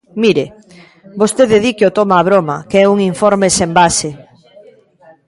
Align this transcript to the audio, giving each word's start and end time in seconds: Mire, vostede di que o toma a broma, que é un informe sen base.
Mire, 0.23 0.45
vostede 1.21 1.57
di 1.63 1.71
que 1.77 1.87
o 1.89 1.95
toma 1.99 2.15
a 2.17 2.25
broma, 2.29 2.57
que 2.69 2.77
é 2.83 2.85
un 2.93 2.99
informe 3.11 3.47
sen 3.57 3.71
base. 3.79 4.09